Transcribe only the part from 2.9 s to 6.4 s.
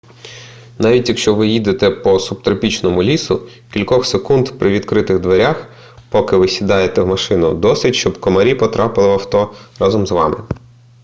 лісу кількох секунд при відкритих дверях поки